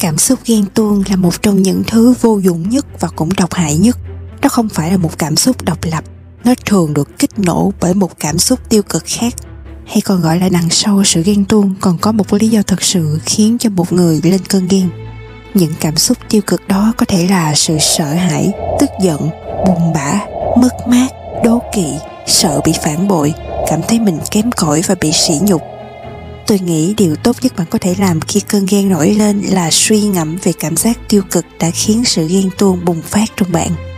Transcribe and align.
Cảm 0.00 0.18
xúc 0.18 0.38
ghen 0.44 0.64
tuông 0.74 1.02
là 1.10 1.16
một 1.16 1.42
trong 1.42 1.62
những 1.62 1.82
thứ 1.86 2.14
vô 2.20 2.38
dụng 2.38 2.68
nhất 2.68 2.86
và 3.00 3.08
cũng 3.08 3.28
độc 3.36 3.54
hại 3.54 3.76
nhất. 3.76 3.98
Nó 4.42 4.48
không 4.48 4.68
phải 4.68 4.90
là 4.90 4.96
một 4.96 5.18
cảm 5.18 5.36
xúc 5.36 5.64
độc 5.64 5.78
lập, 5.92 6.04
nó 6.44 6.54
thường 6.66 6.94
được 6.94 7.18
kích 7.18 7.38
nổ 7.38 7.72
bởi 7.80 7.94
một 7.94 8.10
cảm 8.18 8.38
xúc 8.38 8.58
tiêu 8.68 8.82
cực 8.82 9.02
khác 9.06 9.34
hay 9.86 10.00
còn 10.00 10.20
gọi 10.20 10.38
là 10.38 10.48
đằng 10.48 10.70
sau 10.70 11.04
sự 11.04 11.22
ghen 11.22 11.44
tuông 11.44 11.74
còn 11.80 11.98
có 11.98 12.12
một 12.12 12.32
lý 12.32 12.48
do 12.48 12.62
thật 12.62 12.82
sự 12.82 13.18
khiến 13.24 13.58
cho 13.58 13.70
một 13.70 13.92
người 13.92 14.20
lên 14.24 14.40
cơn 14.48 14.68
ghen. 14.68 14.90
Những 15.54 15.72
cảm 15.80 15.96
xúc 15.96 16.18
tiêu 16.28 16.42
cực 16.46 16.68
đó 16.68 16.92
có 16.96 17.06
thể 17.06 17.26
là 17.30 17.54
sự 17.54 17.76
sợ 17.80 18.04
hãi 18.04 18.52
tức 18.80 18.90
giận 19.02 19.30
buồn 19.66 19.92
bã 19.94 20.20
mất 20.56 20.88
mát 20.88 21.08
đố 21.44 21.62
kỵ 21.74 21.86
sợ 22.26 22.60
bị 22.64 22.72
phản 22.84 23.08
bội 23.08 23.34
cảm 23.70 23.80
thấy 23.88 24.00
mình 24.00 24.18
kém 24.30 24.50
cỏi 24.52 24.82
và 24.86 24.94
bị 25.00 25.12
sỉ 25.12 25.34
nhục 25.42 25.62
tôi 26.50 26.58
nghĩ 26.58 26.94
điều 26.96 27.16
tốt 27.16 27.36
nhất 27.42 27.52
bạn 27.56 27.66
có 27.70 27.78
thể 27.78 27.94
làm 27.98 28.20
khi 28.20 28.40
cơn 28.40 28.66
ghen 28.70 28.88
nổi 28.88 29.14
lên 29.14 29.40
là 29.40 29.70
suy 29.70 30.00
ngẫm 30.00 30.38
về 30.42 30.52
cảm 30.60 30.76
giác 30.76 30.98
tiêu 31.08 31.22
cực 31.30 31.44
đã 31.60 31.70
khiến 31.70 32.04
sự 32.04 32.28
ghen 32.28 32.50
tuông 32.58 32.84
bùng 32.84 33.02
phát 33.02 33.24
trong 33.36 33.52
bạn. 33.52 33.89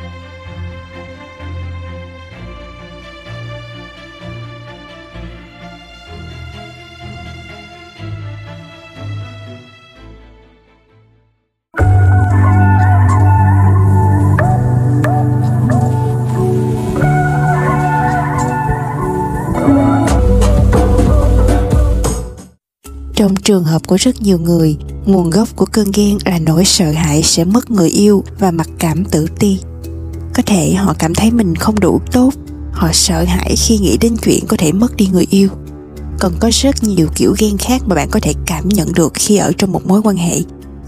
Trong 23.22 23.36
trường 23.36 23.64
hợp 23.64 23.86
của 23.86 23.96
rất 23.96 24.22
nhiều 24.22 24.38
người, 24.38 24.76
nguồn 25.06 25.30
gốc 25.30 25.48
của 25.56 25.66
cơn 25.66 25.90
ghen 25.94 26.18
là 26.24 26.38
nỗi 26.38 26.64
sợ 26.64 26.90
hãi 26.90 27.22
sẽ 27.22 27.44
mất 27.44 27.70
người 27.70 27.88
yêu 27.88 28.24
và 28.38 28.50
mặc 28.50 28.68
cảm 28.78 29.04
tự 29.04 29.26
ti. 29.38 29.58
Có 30.34 30.42
thể 30.46 30.74
họ 30.74 30.94
cảm 30.98 31.14
thấy 31.14 31.30
mình 31.30 31.54
không 31.54 31.80
đủ 31.80 32.00
tốt, 32.12 32.30
họ 32.72 32.90
sợ 32.92 33.24
hãi 33.24 33.56
khi 33.56 33.78
nghĩ 33.78 33.96
đến 33.96 34.16
chuyện 34.22 34.46
có 34.48 34.56
thể 34.56 34.72
mất 34.72 34.96
đi 34.96 35.08
người 35.12 35.26
yêu. 35.30 35.48
Còn 36.18 36.32
có 36.40 36.50
rất 36.52 36.82
nhiều 36.82 37.06
kiểu 37.14 37.34
ghen 37.38 37.58
khác 37.58 37.82
mà 37.86 37.94
bạn 37.94 38.08
có 38.10 38.20
thể 38.20 38.34
cảm 38.46 38.68
nhận 38.68 38.92
được 38.92 39.12
khi 39.14 39.36
ở 39.36 39.52
trong 39.58 39.72
một 39.72 39.86
mối 39.86 40.02
quan 40.04 40.16
hệ. 40.16 40.40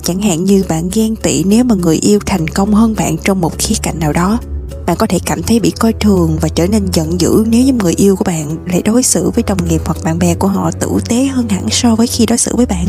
Chẳng 0.03 0.23
hạn 0.23 0.45
như 0.45 0.65
bạn 0.69 0.89
ghen 0.93 1.17
tị 1.17 1.45
nếu 1.45 1.65
mà 1.65 1.75
người 1.75 1.97
yêu 1.97 2.19
thành 2.27 2.49
công 2.49 2.75
hơn 2.75 2.95
bạn 2.97 3.17
trong 3.25 3.41
một 3.41 3.59
khía 3.59 3.75
cạnh 3.83 3.99
nào 3.99 4.13
đó 4.13 4.39
bạn 4.87 4.97
có 4.97 5.07
thể 5.07 5.19
cảm 5.27 5.43
thấy 5.43 5.61
bị 5.61 5.71
coi 5.71 5.93
thường 5.93 6.39
và 6.41 6.49
trở 6.49 6.67
nên 6.67 6.87
giận 6.93 7.21
dữ 7.21 7.45
nếu 7.47 7.65
như 7.65 7.73
người 7.73 7.95
yêu 7.97 8.17
của 8.17 8.25
bạn 8.25 8.57
lại 8.67 8.83
đối 8.83 9.03
xử 9.03 9.31
với 9.31 9.45
đồng 9.47 9.69
nghiệp 9.69 9.81
hoặc 9.85 9.97
bạn 10.05 10.19
bè 10.19 10.35
của 10.35 10.49
họ 10.49 10.71
tử 10.71 10.89
tế 11.09 11.25
hơn 11.25 11.49
hẳn 11.49 11.67
so 11.71 11.95
với 11.95 12.07
khi 12.07 12.27
đối 12.27 12.39
xử 12.39 12.57
với 12.57 12.67
bạn. 12.67 12.87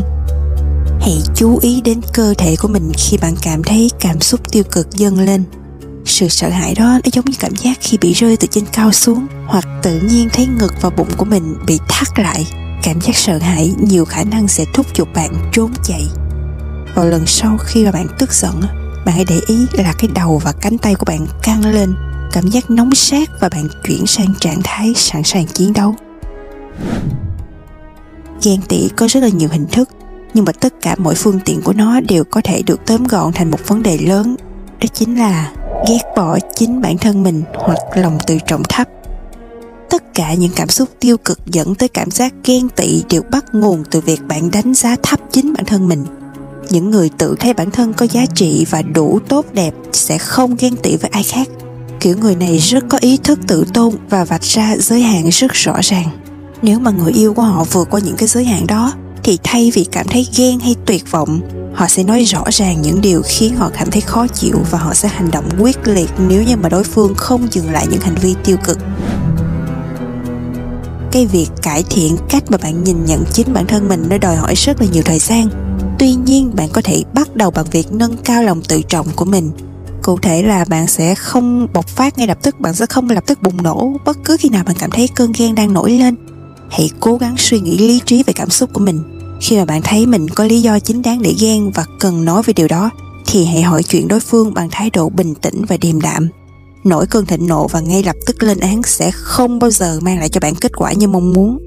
Hãy 1.00 1.18
chú 1.34 1.58
ý 1.62 1.80
đến 1.80 2.00
cơ 2.12 2.34
thể 2.38 2.56
của 2.60 2.68
mình 2.68 2.92
khi 2.96 3.16
bạn 3.16 3.34
cảm 3.42 3.62
thấy 3.62 3.90
cảm 4.00 4.20
xúc 4.20 4.40
tiêu 4.52 4.62
cực 4.72 4.90
dâng 4.90 5.20
lên. 5.20 5.44
Sự 6.04 6.28
sợ 6.28 6.48
hãi 6.48 6.74
đó 6.74 6.84
nó 6.84 7.10
giống 7.12 7.24
như 7.24 7.36
cảm 7.40 7.56
giác 7.56 7.78
khi 7.80 7.98
bị 7.98 8.12
rơi 8.12 8.36
từ 8.36 8.48
trên 8.50 8.64
cao 8.72 8.92
xuống, 8.92 9.26
hoặc 9.46 9.64
tự 9.82 10.00
nhiên 10.00 10.28
thấy 10.32 10.46
ngực 10.46 10.72
và 10.80 10.90
bụng 10.90 11.10
của 11.16 11.24
mình 11.24 11.54
bị 11.66 11.78
thắt 11.88 12.18
lại. 12.18 12.46
Cảm 12.82 13.00
giác 13.00 13.16
sợ 13.16 13.38
hãi 13.38 13.72
nhiều 13.80 14.04
khả 14.04 14.24
năng 14.24 14.48
sẽ 14.48 14.64
thúc 14.74 14.86
giục 14.94 15.08
bạn 15.14 15.50
trốn 15.52 15.72
chạy. 15.84 16.06
Vào 16.94 17.06
lần 17.06 17.26
sau 17.26 17.58
khi 17.58 17.84
mà 17.84 17.90
bạn 17.90 18.06
tức 18.18 18.32
giận 18.32 18.62
bạn 19.06 19.14
hãy 19.14 19.24
để 19.28 19.40
ý 19.46 19.66
là 19.72 19.92
cái 19.98 20.10
đầu 20.14 20.40
và 20.44 20.52
cánh 20.52 20.78
tay 20.78 20.94
của 20.94 21.04
bạn 21.04 21.26
căng 21.42 21.66
lên. 21.66 21.94
Cảm 22.32 22.48
giác 22.48 22.70
nóng 22.70 22.94
sát 22.94 23.30
và 23.40 23.48
bạn 23.48 23.68
chuyển 23.84 24.06
sang 24.06 24.34
trạng 24.40 24.60
thái 24.64 24.92
sẵn 24.96 25.22
sàng 25.22 25.46
chiến 25.46 25.72
đấu. 25.72 25.94
Ghen 28.42 28.60
tị 28.68 28.88
có 28.96 29.08
rất 29.08 29.22
là 29.22 29.28
nhiều 29.28 29.48
hình 29.52 29.66
thức, 29.72 29.88
nhưng 30.34 30.44
mà 30.44 30.52
tất 30.52 30.74
cả 30.82 30.94
mọi 30.98 31.14
phương 31.14 31.40
tiện 31.44 31.62
của 31.62 31.72
nó 31.72 32.00
đều 32.00 32.24
có 32.24 32.40
thể 32.44 32.62
được 32.62 32.80
tóm 32.86 33.04
gọn 33.04 33.32
thành 33.32 33.50
một 33.50 33.68
vấn 33.68 33.82
đề 33.82 33.98
lớn. 33.98 34.36
Đó 34.80 34.86
chính 34.92 35.18
là 35.18 35.52
ghét 35.88 36.00
bỏ 36.16 36.38
chính 36.54 36.80
bản 36.80 36.98
thân 36.98 37.22
mình 37.22 37.42
hoặc 37.54 37.78
lòng 37.94 38.18
tự 38.26 38.38
trọng 38.46 38.62
thấp. 38.68 38.88
Tất 39.90 40.14
cả 40.14 40.34
những 40.34 40.52
cảm 40.56 40.68
xúc 40.68 40.88
tiêu 41.00 41.16
cực 41.16 41.46
dẫn 41.46 41.74
tới 41.74 41.88
cảm 41.88 42.10
giác 42.10 42.34
ghen 42.44 42.68
tị 42.68 43.04
đều 43.10 43.22
bắt 43.30 43.44
nguồn 43.52 43.84
từ 43.90 44.00
việc 44.00 44.20
bạn 44.28 44.50
đánh 44.50 44.74
giá 44.74 44.96
thấp 45.02 45.20
chính 45.32 45.52
bản 45.52 45.64
thân 45.64 45.88
mình 45.88 46.04
những 46.70 46.90
người 46.90 47.10
tự 47.18 47.36
thấy 47.40 47.52
bản 47.52 47.70
thân 47.70 47.92
có 47.92 48.06
giá 48.10 48.26
trị 48.34 48.66
và 48.70 48.82
đủ 48.82 49.20
tốt 49.28 49.46
đẹp 49.52 49.74
sẽ 49.92 50.18
không 50.18 50.56
ghen 50.58 50.76
tị 50.76 50.96
với 50.96 51.10
ai 51.10 51.22
khác. 51.22 51.48
Kiểu 52.00 52.16
người 52.16 52.34
này 52.36 52.58
rất 52.58 52.84
có 52.88 52.98
ý 53.00 53.16
thức 53.16 53.38
tự 53.46 53.64
tôn 53.74 53.94
và 54.10 54.24
vạch 54.24 54.42
ra 54.42 54.76
giới 54.76 55.02
hạn 55.02 55.28
rất 55.32 55.52
rõ 55.52 55.76
ràng. 55.82 56.08
Nếu 56.62 56.78
mà 56.78 56.90
người 56.90 57.12
yêu 57.12 57.34
của 57.34 57.42
họ 57.42 57.64
vượt 57.72 57.88
qua 57.90 58.00
những 58.00 58.16
cái 58.16 58.28
giới 58.28 58.44
hạn 58.44 58.66
đó, 58.66 58.92
thì 59.22 59.38
thay 59.42 59.70
vì 59.74 59.84
cảm 59.84 60.06
thấy 60.08 60.26
ghen 60.36 60.60
hay 60.60 60.74
tuyệt 60.86 61.10
vọng, 61.10 61.40
họ 61.74 61.86
sẽ 61.88 62.04
nói 62.04 62.24
rõ 62.24 62.44
ràng 62.50 62.82
những 62.82 63.00
điều 63.00 63.22
khiến 63.24 63.56
họ 63.56 63.70
cảm 63.78 63.90
thấy 63.90 64.00
khó 64.00 64.26
chịu 64.26 64.56
và 64.70 64.78
họ 64.78 64.94
sẽ 64.94 65.08
hành 65.08 65.30
động 65.30 65.44
quyết 65.60 65.88
liệt 65.88 66.10
nếu 66.28 66.42
như 66.42 66.56
mà 66.56 66.68
đối 66.68 66.84
phương 66.84 67.14
không 67.14 67.48
dừng 67.50 67.70
lại 67.70 67.86
những 67.90 68.00
hành 68.00 68.14
vi 68.14 68.34
tiêu 68.44 68.56
cực. 68.64 68.78
Cái 71.12 71.26
việc 71.26 71.48
cải 71.62 71.82
thiện 71.90 72.16
cách 72.28 72.42
mà 72.48 72.58
bạn 72.58 72.84
nhìn 72.84 73.04
nhận 73.04 73.24
chính 73.32 73.52
bản 73.52 73.66
thân 73.66 73.88
mình 73.88 74.06
nó 74.10 74.18
đòi 74.18 74.36
hỏi 74.36 74.54
rất 74.54 74.80
là 74.80 74.86
nhiều 74.92 75.02
thời 75.02 75.18
gian 75.18 75.65
tuy 75.98 76.14
nhiên, 76.14 76.50
bạn 76.54 76.68
có 76.72 76.80
thể 76.84 77.02
bắt 77.14 77.36
đầu 77.36 77.50
bằng 77.50 77.66
việc 77.70 77.92
nâng 77.92 78.16
cao 78.16 78.42
lòng 78.42 78.62
tự 78.62 78.82
trọng 78.82 79.06
của 79.16 79.24
mình. 79.24 79.50
Cụ 80.02 80.18
thể 80.22 80.42
là 80.42 80.64
bạn 80.64 80.86
sẽ 80.86 81.14
không 81.14 81.66
bộc 81.72 81.86
phát 81.86 82.18
ngay 82.18 82.26
lập 82.26 82.38
tức, 82.42 82.60
bạn 82.60 82.74
sẽ 82.74 82.86
không 82.86 83.10
lập 83.10 83.24
tức 83.26 83.42
bùng 83.42 83.62
nổ 83.62 83.92
bất 84.04 84.18
cứ 84.24 84.36
khi 84.40 84.48
nào 84.48 84.64
bạn 84.64 84.76
cảm 84.78 84.90
thấy 84.90 85.08
cơn 85.08 85.32
ghen 85.38 85.54
đang 85.54 85.72
nổi 85.72 85.90
lên. 85.90 86.14
Hãy 86.70 86.90
cố 87.00 87.16
gắng 87.16 87.34
suy 87.38 87.60
nghĩ 87.60 87.78
lý 87.78 88.00
trí 88.06 88.22
về 88.22 88.32
cảm 88.32 88.50
xúc 88.50 88.70
của 88.72 88.80
mình. 88.80 89.02
Khi 89.40 89.56
mà 89.56 89.64
bạn 89.64 89.82
thấy 89.82 90.06
mình 90.06 90.28
có 90.28 90.44
lý 90.44 90.60
do 90.60 90.78
chính 90.78 91.02
đáng 91.02 91.22
để 91.22 91.34
ghen 91.40 91.70
và 91.70 91.84
cần 92.00 92.24
nói 92.24 92.42
về 92.42 92.52
điều 92.52 92.68
đó, 92.68 92.90
thì 93.26 93.44
hãy 93.44 93.62
hỏi 93.62 93.82
chuyện 93.82 94.08
đối 94.08 94.20
phương 94.20 94.54
bằng 94.54 94.68
thái 94.72 94.90
độ 94.90 95.08
bình 95.08 95.34
tĩnh 95.34 95.64
và 95.68 95.76
điềm 95.76 96.00
đạm. 96.00 96.28
Nổi 96.84 97.06
cơn 97.06 97.26
thịnh 97.26 97.46
nộ 97.46 97.68
và 97.68 97.80
ngay 97.80 98.02
lập 98.02 98.16
tức 98.26 98.42
lên 98.42 98.58
án 98.58 98.82
sẽ 98.82 99.10
không 99.10 99.58
bao 99.58 99.70
giờ 99.70 99.98
mang 100.02 100.18
lại 100.18 100.28
cho 100.28 100.40
bạn 100.40 100.54
kết 100.54 100.72
quả 100.76 100.92
như 100.92 101.08
mong 101.08 101.32
muốn. 101.32 101.58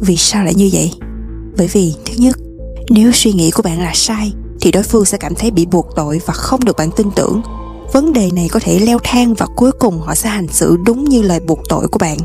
Vì 0.00 0.16
sao 0.16 0.44
lại 0.44 0.54
như 0.54 0.70
vậy? 0.72 0.92
Bởi 1.56 1.66
vì, 1.66 1.94
thứ 2.04 2.14
nhất 2.16 2.36
nếu 2.90 3.12
suy 3.12 3.32
nghĩ 3.32 3.50
của 3.50 3.62
bạn 3.62 3.82
là 3.82 3.92
sai, 3.94 4.32
thì 4.60 4.70
đối 4.72 4.82
phương 4.82 5.04
sẽ 5.04 5.18
cảm 5.18 5.34
thấy 5.34 5.50
bị 5.50 5.66
buộc 5.66 5.86
tội 5.96 6.20
và 6.26 6.34
không 6.34 6.64
được 6.64 6.76
bạn 6.76 6.90
tin 6.96 7.10
tưởng. 7.10 7.42
Vấn 7.92 8.12
đề 8.12 8.30
này 8.30 8.48
có 8.48 8.60
thể 8.62 8.78
leo 8.78 8.98
thang 9.04 9.34
và 9.34 9.46
cuối 9.56 9.72
cùng 9.72 10.00
họ 10.00 10.14
sẽ 10.14 10.28
hành 10.28 10.48
xử 10.48 10.76
đúng 10.76 11.04
như 11.04 11.22
lời 11.22 11.40
buộc 11.40 11.58
tội 11.68 11.88
của 11.88 11.98
bạn. 11.98 12.18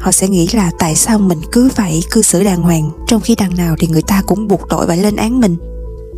Họ 0.00 0.12
sẽ 0.12 0.28
nghĩ 0.28 0.48
là 0.52 0.70
tại 0.78 0.94
sao 0.94 1.18
mình 1.18 1.40
cứ 1.52 1.70
vậy, 1.76 2.04
cư 2.10 2.22
xử 2.22 2.44
đàng 2.44 2.62
hoàng, 2.62 2.90
trong 3.06 3.20
khi 3.20 3.34
đằng 3.34 3.56
nào 3.56 3.76
thì 3.78 3.86
người 3.86 4.02
ta 4.02 4.22
cũng 4.26 4.48
buộc 4.48 4.60
tội 4.68 4.86
và 4.86 4.94
lên 4.94 5.16
án 5.16 5.40
mình. 5.40 5.56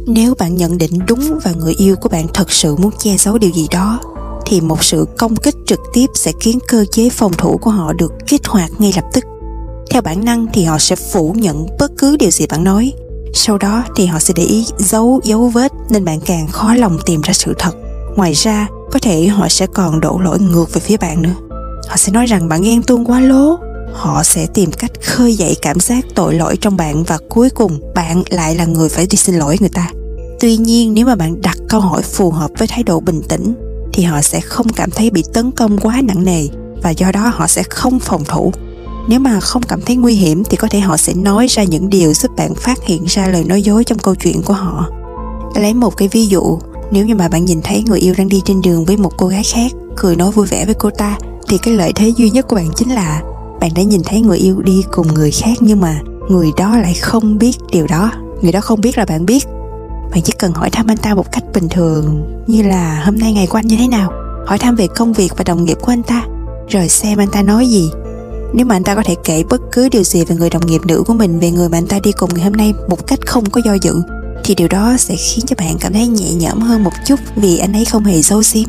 Nếu 0.07 0.35
bạn 0.39 0.57
nhận 0.57 0.79
định 0.79 0.99
đúng 1.07 1.39
và 1.45 1.53
người 1.53 1.75
yêu 1.79 1.97
của 1.97 2.09
bạn 2.09 2.27
thật 2.35 2.53
sự 2.53 2.77
muốn 2.77 2.91
che 2.99 3.17
giấu 3.17 3.39
điều 3.39 3.51
gì 3.51 3.67
đó, 3.71 4.01
thì 4.47 4.61
một 4.61 4.85
sự 4.85 5.07
công 5.19 5.37
kích 5.37 5.55
trực 5.67 5.81
tiếp 5.93 6.07
sẽ 6.15 6.33
khiến 6.41 6.59
cơ 6.69 6.85
chế 6.93 7.09
phòng 7.11 7.33
thủ 7.33 7.57
của 7.57 7.71
họ 7.71 7.93
được 7.93 8.13
kích 8.27 8.47
hoạt 8.47 8.71
ngay 8.79 8.93
lập 8.97 9.05
tức. 9.13 9.25
Theo 9.91 10.03
bản 10.03 10.25
năng 10.25 10.47
thì 10.53 10.65
họ 10.65 10.79
sẽ 10.79 10.97
phủ 10.97 11.35
nhận 11.39 11.67
bất 11.79 11.91
cứ 11.99 12.17
điều 12.17 12.31
gì 12.31 12.47
bạn 12.47 12.65
nói 12.65 12.93
sau 13.35 13.59
đó 13.59 13.85
thì 13.97 14.07
họ 14.07 14.19
sẽ 14.19 14.35
để 14.37 14.43
ý 14.43 14.67
giấu 14.79 15.21
dấu 15.25 15.49
vết 15.49 15.73
nên 15.91 16.05
bạn 16.05 16.21
càng 16.21 16.47
khó 16.49 16.75
lòng 16.75 16.99
tìm 17.07 17.21
ra 17.21 17.33
sự 17.33 17.55
thật. 17.59 17.75
Ngoài 18.17 18.33
ra, 18.33 18.69
có 18.93 18.99
thể 18.99 19.27
họ 19.27 19.49
sẽ 19.49 19.67
còn 19.67 20.01
đổ 20.01 20.19
lỗi 20.19 20.39
ngược 20.41 20.75
về 20.75 20.81
phía 20.81 20.97
bạn 20.97 21.23
nữa. 21.23 21.35
Họ 21.89 21.97
sẽ 21.97 22.13
nói 22.13 22.27
rằng 22.27 22.49
bạn 22.49 22.63
ghen 22.63 22.83
tuông 22.83 23.05
quá 23.05 23.21
lố. 23.21 23.57
Họ 23.93 24.23
sẽ 24.23 24.47
tìm 24.47 24.73
cách 24.73 24.91
khơi 25.03 25.35
dậy 25.35 25.57
cảm 25.63 25.81
giác 25.81 26.05
tội 26.15 26.35
lỗi 26.35 26.57
trong 26.61 26.77
bạn 26.77 27.05
và 27.05 27.19
cuối 27.29 27.51
cùng 27.51 27.81
bạn 27.95 28.23
lại 28.31 28.55
là 28.55 28.65
người 28.65 28.89
phải 28.89 29.07
đi 29.07 29.17
xin 29.17 29.35
lỗi 29.35 29.57
người 29.61 29.69
ta. 29.69 29.91
Tuy 30.41 30.57
nhiên, 30.57 30.95
nếu 30.95 31.07
mà 31.07 31.15
bạn 31.15 31.43
đặt 31.43 31.57
câu 31.69 31.81
hỏi 31.81 32.03
phù 32.03 32.31
hợp 32.31 32.51
với 32.59 32.69
thái 32.69 32.83
độ 32.83 33.01
bình 33.01 33.23
tĩnh, 33.29 33.55
thì 33.93 34.03
họ 34.03 34.23
sẽ 34.23 34.41
không 34.41 34.69
cảm 34.69 34.91
thấy 34.91 35.11
bị 35.11 35.25
tấn 35.35 35.51
công 35.51 35.79
quá 35.79 36.01
nặng 36.05 36.25
nề 36.25 36.47
và 36.83 36.91
do 36.91 37.13
đó 37.13 37.33
họ 37.35 37.47
sẽ 37.47 37.63
không 37.63 37.99
phòng 37.99 38.25
thủ 38.25 38.53
nếu 39.09 39.21
mà 39.21 39.41
không 39.41 39.63
cảm 39.63 39.81
thấy 39.83 39.97
nguy 39.97 40.15
hiểm 40.15 40.45
thì 40.45 40.57
có 40.57 40.69
thể 40.69 40.81
họ 40.81 40.97
sẽ 40.97 41.15
nói 41.15 41.47
ra 41.47 41.65
những 41.65 41.91
điều 41.91 42.15
giúp 42.15 42.37
bạn 42.37 42.55
phát 42.55 42.85
hiện 42.85 43.05
ra 43.05 43.27
lời 43.27 43.45
nói 43.45 43.63
dối 43.63 43.85
trong 43.85 43.99
câu 43.99 44.15
chuyện 44.15 44.43
của 44.43 44.55
họ. 44.55 44.89
Lấy 45.55 45.75
một 45.75 45.97
cái 45.97 46.09
ví 46.09 46.27
dụ, 46.27 46.59
nếu 46.91 47.07
như 47.07 47.15
mà 47.15 47.29
bạn 47.29 47.45
nhìn 47.45 47.63
thấy 47.63 47.83
người 47.87 47.99
yêu 47.99 48.15
đang 48.19 48.29
đi 48.29 48.43
trên 48.45 48.61
đường 48.63 48.85
với 48.85 48.97
một 48.97 49.13
cô 49.17 49.27
gái 49.27 49.43
khác, 49.45 49.73
cười 49.97 50.17
nói 50.17 50.31
vui 50.31 50.47
vẻ 50.47 50.67
với 50.67 50.75
cô 50.75 50.91
ta, 50.91 51.19
thì 51.49 51.59
cái 51.59 51.75
lợi 51.75 51.93
thế 51.95 52.09
duy 52.17 52.31
nhất 52.31 52.49
của 52.49 52.57
bạn 52.57 52.69
chính 52.77 52.91
là 52.91 53.23
bạn 53.61 53.71
đã 53.75 53.83
nhìn 53.83 54.03
thấy 54.05 54.21
người 54.21 54.39
yêu 54.39 54.63
đi 54.63 54.85
cùng 54.93 55.15
người 55.15 55.31
khác 55.31 55.59
nhưng 55.61 55.81
mà 55.81 56.01
người 56.29 56.51
đó 56.57 56.79
lại 56.79 56.95
không 56.95 57.39
biết 57.39 57.57
điều 57.73 57.87
đó. 57.87 58.11
Người 58.43 58.53
đó 58.53 58.61
không 58.61 58.81
biết 58.81 58.99
là 58.99 59.05
bạn 59.05 59.27
biết. 59.27 59.45
Bạn 60.11 60.23
chỉ 60.23 60.33
cần 60.39 60.53
hỏi 60.53 60.71
thăm 60.71 60.87
anh 60.87 60.97
ta 60.97 61.15
một 61.15 61.33
cách 61.33 61.45
bình 61.55 61.69
thường, 61.69 62.25
như 62.47 62.63
là, 62.63 63.03
hôm 63.05 63.19
nay 63.19 63.33
ngày 63.33 63.47
của 63.47 63.59
anh 63.59 63.67
như 63.67 63.77
thế 63.77 63.89
nào? 63.89 64.13
Hỏi 64.47 64.59
thăm 64.59 64.77
về 64.77 64.87
công 64.87 65.13
việc 65.13 65.33
và 65.37 65.45
đồng 65.45 65.65
nghiệp 65.65 65.79
của 65.81 65.93
anh 65.93 66.03
ta, 66.03 66.27
rồi 66.69 66.89
xem 66.89 67.19
anh 67.19 67.29
ta 67.29 67.43
nói 67.43 67.67
gì 67.67 67.91
nếu 68.55 68.67
mà 68.67 68.77
anh 68.77 68.85
ta 68.85 68.95
có 68.95 69.03
thể 69.03 69.15
kể 69.25 69.45
bất 69.51 69.61
cứ 69.73 69.89
điều 69.89 70.03
gì 70.03 70.25
về 70.25 70.37
người 70.37 70.51
đồng 70.51 70.67
nghiệp 70.67 70.81
nữ 70.87 71.03
của 71.07 71.15
mình, 71.15 71.41
về 71.41 71.51
người 71.51 71.69
mà 71.69 71.79
anh 71.79 71.87
ta 71.87 71.99
đi 72.03 72.13
cùng 72.13 72.35
ngày 72.35 72.45
hôm 72.45 72.53
nay 72.53 72.75
một 72.89 73.07
cách 73.07 73.19
không 73.27 73.51
có 73.51 73.61
do 73.65 73.75
dự, 73.75 74.03
thì 74.45 74.55
điều 74.55 74.69
đó 74.69 74.97
sẽ 74.99 75.17
khiến 75.17 75.47
cho 75.47 75.57
bạn 75.59 75.77
cảm 75.81 75.93
thấy 75.93 76.07
nhẹ 76.07 76.33
nhõm 76.33 76.61
hơn 76.61 76.85
một 76.85 76.93
chút 77.07 77.21
vì 77.37 77.59
anh 77.59 77.73
ấy 77.73 77.85
không 77.85 78.05
hề 78.05 78.23
xấu 78.23 78.43
xím 78.43 78.69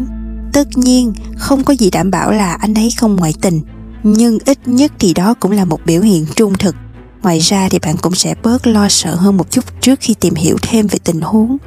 tất 0.56 0.78
nhiên, 0.78 1.14
không 1.38 1.64
có 1.64 1.74
gì 1.74 1.90
đảm 1.90 2.12
bảo 2.12 2.32
là 2.32 2.54
anh 2.54 2.74
ấy 2.74 2.90
không 2.98 3.16
ngoại 3.16 3.34
tình, 3.42 3.62
nhưng 4.04 4.38
ít 4.46 4.60
nhất 4.66 4.92
thì 5.00 5.14
đó 5.14 5.34
cũng 5.34 5.52
là 5.52 5.66
một 5.66 5.80
biểu 5.86 6.02
hiện 6.02 6.26
trung 6.36 6.54
thực. 6.54 6.76
Ngoài 7.24 7.40
ra 7.40 7.70
thì 7.70 7.80
bạn 7.80 7.96
cũng 8.02 8.16
sẽ 8.16 8.36
bớt 8.44 8.68
lo 8.68 8.90
sợ 8.90 9.16
hơn 9.16 9.38
một 9.38 9.52
chút 9.52 9.66
trước 9.82 10.00
khi 10.02 10.14
tìm 10.14 10.36
hiểu 10.36 10.58
thêm 10.62 10.88
về 10.88 11.00
tình 11.04 11.22
huống. 11.22 11.58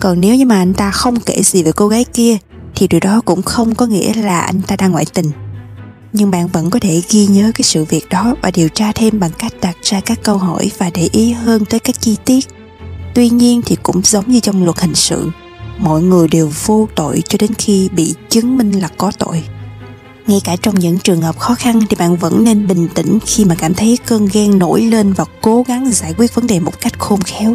Còn 0.00 0.20
nếu 0.20 0.34
như 0.36 0.46
mà 0.46 0.56
anh 0.56 0.74
ta 0.74 0.90
không 0.90 1.20
kể 1.20 1.42
gì 1.42 1.62
về 1.62 1.72
cô 1.72 1.88
gái 1.88 2.04
kia, 2.04 2.36
thì 2.74 2.88
điều 2.88 3.00
đó 3.00 3.20
cũng 3.24 3.42
không 3.42 3.74
có 3.74 3.86
nghĩa 3.86 4.14
là 4.14 4.40
anh 4.40 4.60
ta 4.66 4.76
đang 4.76 4.92
ngoại 4.92 5.04
tình 5.14 5.30
nhưng 6.12 6.30
bạn 6.30 6.48
vẫn 6.48 6.70
có 6.70 6.78
thể 6.78 7.02
ghi 7.10 7.26
nhớ 7.26 7.50
cái 7.54 7.62
sự 7.62 7.84
việc 7.84 8.08
đó 8.10 8.34
và 8.42 8.50
điều 8.54 8.68
tra 8.68 8.92
thêm 8.92 9.20
bằng 9.20 9.30
cách 9.38 9.52
đặt 9.60 9.76
ra 9.82 10.00
các 10.00 10.18
câu 10.22 10.38
hỏi 10.38 10.70
và 10.78 10.90
để 10.94 11.08
ý 11.12 11.32
hơn 11.32 11.64
tới 11.64 11.80
các 11.80 12.00
chi 12.00 12.16
tiết. 12.24 12.46
Tuy 13.14 13.28
nhiên 13.28 13.62
thì 13.66 13.76
cũng 13.82 14.00
giống 14.04 14.28
như 14.28 14.40
trong 14.40 14.64
luật 14.64 14.80
hình 14.80 14.94
sự, 14.94 15.30
mọi 15.78 16.02
người 16.02 16.28
đều 16.28 16.52
vô 16.64 16.88
tội 16.94 17.22
cho 17.28 17.38
đến 17.40 17.54
khi 17.54 17.88
bị 17.88 18.14
chứng 18.28 18.58
minh 18.58 18.72
là 18.72 18.88
có 18.96 19.12
tội. 19.18 19.42
Ngay 20.26 20.40
cả 20.44 20.56
trong 20.62 20.74
những 20.74 20.98
trường 20.98 21.20
hợp 21.22 21.38
khó 21.38 21.54
khăn 21.54 21.80
thì 21.90 21.96
bạn 21.96 22.16
vẫn 22.16 22.44
nên 22.44 22.66
bình 22.66 22.88
tĩnh 22.94 23.18
khi 23.26 23.44
mà 23.44 23.54
cảm 23.54 23.74
thấy 23.74 23.98
cơn 24.06 24.28
ghen 24.32 24.58
nổi 24.58 24.82
lên 24.82 25.12
và 25.12 25.24
cố 25.40 25.64
gắng 25.68 25.90
giải 25.92 26.14
quyết 26.18 26.34
vấn 26.34 26.46
đề 26.46 26.60
một 26.60 26.80
cách 26.80 26.98
khôn 26.98 27.20
khéo. 27.22 27.54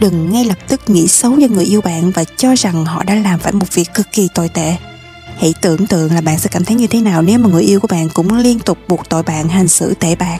Đừng 0.00 0.32
ngay 0.32 0.44
lập 0.44 0.58
tức 0.68 0.90
nghĩ 0.90 1.08
xấu 1.08 1.40
cho 1.40 1.46
người 1.50 1.64
yêu 1.64 1.80
bạn 1.80 2.10
và 2.10 2.24
cho 2.36 2.54
rằng 2.54 2.84
họ 2.84 3.04
đã 3.04 3.14
làm 3.14 3.38
phải 3.40 3.52
một 3.52 3.74
việc 3.74 3.88
cực 3.94 4.06
kỳ 4.12 4.28
tồi 4.34 4.48
tệ 4.48 4.76
hãy 5.36 5.54
tưởng 5.62 5.86
tượng 5.86 6.12
là 6.12 6.20
bạn 6.20 6.38
sẽ 6.38 6.48
cảm 6.52 6.64
thấy 6.64 6.76
như 6.76 6.86
thế 6.86 7.00
nào 7.00 7.22
nếu 7.22 7.38
mà 7.38 7.48
người 7.48 7.62
yêu 7.62 7.80
của 7.80 7.88
bạn 7.88 8.08
cũng 8.14 8.36
liên 8.36 8.58
tục 8.58 8.78
buộc 8.88 9.08
tội 9.08 9.22
bạn 9.22 9.48
hành 9.48 9.68
xử 9.68 9.94
tệ 9.94 10.14
bạc. 10.14 10.38